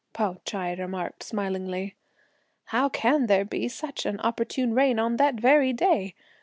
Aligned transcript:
Pao 0.13 0.37
Ch'ai 0.45 0.73
remarked 0.79 1.21
smilingly; 1.21 1.93
"how 2.73 2.89
can 2.89 3.27
there 3.27 3.45
be 3.45 3.67
such 3.67 4.03
an 4.07 4.19
opportune 4.21 4.73
rain 4.73 4.97
on 4.97 5.17
that 5.17 5.35
very 5.35 5.73
day! 5.73 6.15